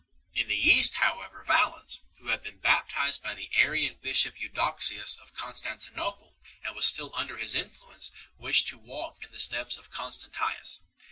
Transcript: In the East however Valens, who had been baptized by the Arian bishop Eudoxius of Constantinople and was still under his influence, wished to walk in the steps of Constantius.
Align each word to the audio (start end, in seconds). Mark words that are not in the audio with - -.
In 0.33 0.47
the 0.47 0.57
East 0.57 0.95
however 0.95 1.43
Valens, 1.43 1.99
who 2.17 2.29
had 2.29 2.41
been 2.41 2.57
baptized 2.57 3.21
by 3.21 3.35
the 3.35 3.51
Arian 3.53 3.97
bishop 4.01 4.33
Eudoxius 4.41 5.15
of 5.19 5.35
Constantinople 5.35 6.39
and 6.65 6.75
was 6.75 6.87
still 6.87 7.13
under 7.15 7.37
his 7.37 7.53
influence, 7.53 8.09
wished 8.35 8.67
to 8.69 8.79
walk 8.79 9.23
in 9.23 9.29
the 9.31 9.37
steps 9.37 9.77
of 9.77 9.91
Constantius. 9.91 10.81